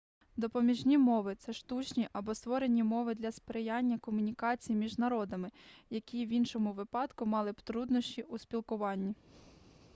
[0.35, 5.51] допоміжні мови це штучні або створені мови для сприяння комунікації між народами
[5.89, 9.15] які в іншому випадку мали б труднощі у спілкуванні